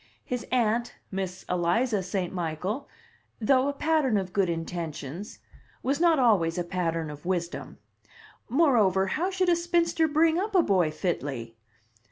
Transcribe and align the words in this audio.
His 0.25 0.47
aunt, 0.51 0.95
Miss 1.11 1.45
Eliza 1.47 2.01
St. 2.01 2.33
Michael, 2.33 2.89
though 3.39 3.67
a 3.67 3.73
pattern 3.73 4.17
of 4.17 4.33
good 4.33 4.49
intentions, 4.49 5.37
was 5.83 5.99
not 6.01 6.17
always 6.17 6.57
a 6.57 6.63
pattern 6.63 7.11
of 7.11 7.23
wisdom. 7.23 7.77
Moreover, 8.49 9.05
how 9.13 9.29
should 9.29 9.49
a 9.49 9.55
spinster 9.55 10.07
bring 10.07 10.39
up 10.39 10.55
a 10.55 10.63
boy 10.63 10.89
fitly? 10.89 11.55